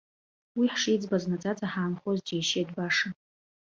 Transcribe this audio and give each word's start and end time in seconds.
Уи 0.57 0.67
ҳшиӡбаз 0.73 1.23
наӡаӡа 1.29 1.67
ҳаанхоз 1.71 2.17
џьишьеит 2.27 2.69
баша. 2.75 3.09